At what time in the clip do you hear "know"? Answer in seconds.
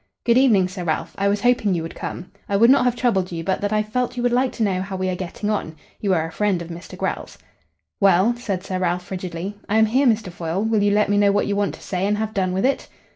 4.63-4.81, 11.19-11.31